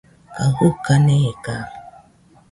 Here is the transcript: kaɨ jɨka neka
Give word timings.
kaɨ 0.35 0.49
jɨka 0.57 0.93
neka 1.05 1.55